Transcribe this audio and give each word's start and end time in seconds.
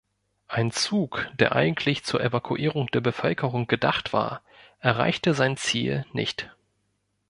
Ein 0.47 0.71
Zug, 0.71 1.29
der 1.35 1.55
eigentlich 1.55 2.03
zur 2.03 2.21
Evakuierung 2.23 2.87
der 2.87 3.01
Bevölkerung 3.01 3.67
gedacht 3.67 4.13
war, 4.13 4.41
erreichte 4.79 5.35
sein 5.35 5.57
Ziel 5.57 6.07
nicht. 6.11 6.49